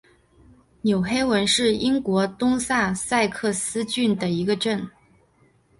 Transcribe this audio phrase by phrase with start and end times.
[0.81, 4.89] 纽黑文是英国东萨塞克斯郡的一个镇。